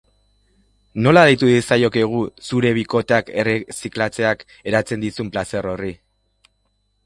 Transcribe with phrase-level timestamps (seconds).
[1.07, 4.43] Nola deitu diezaiokegu zure bikoteak erreziklatzeak
[4.73, 5.95] eratzen dizun plazer horri?